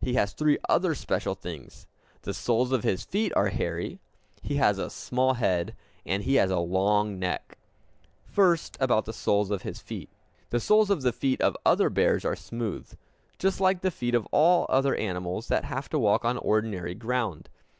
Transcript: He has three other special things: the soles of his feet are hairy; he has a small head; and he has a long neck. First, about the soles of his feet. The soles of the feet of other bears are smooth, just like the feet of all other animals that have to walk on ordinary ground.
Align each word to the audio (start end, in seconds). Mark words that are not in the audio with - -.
He 0.00 0.14
has 0.14 0.32
three 0.32 0.58
other 0.68 0.94
special 0.94 1.34
things: 1.34 1.88
the 2.20 2.32
soles 2.32 2.70
of 2.70 2.84
his 2.84 3.02
feet 3.02 3.32
are 3.34 3.48
hairy; 3.48 3.98
he 4.40 4.54
has 4.58 4.78
a 4.78 4.88
small 4.88 5.34
head; 5.34 5.74
and 6.06 6.22
he 6.22 6.36
has 6.36 6.52
a 6.52 6.60
long 6.60 7.18
neck. 7.18 7.58
First, 8.24 8.76
about 8.78 9.06
the 9.06 9.12
soles 9.12 9.50
of 9.50 9.62
his 9.62 9.80
feet. 9.80 10.08
The 10.50 10.60
soles 10.60 10.88
of 10.88 11.02
the 11.02 11.12
feet 11.12 11.40
of 11.40 11.56
other 11.66 11.90
bears 11.90 12.24
are 12.24 12.36
smooth, 12.36 12.94
just 13.40 13.60
like 13.60 13.80
the 13.80 13.90
feet 13.90 14.14
of 14.14 14.28
all 14.30 14.66
other 14.68 14.94
animals 14.94 15.48
that 15.48 15.64
have 15.64 15.88
to 15.88 15.98
walk 15.98 16.24
on 16.24 16.38
ordinary 16.38 16.94
ground. 16.94 17.48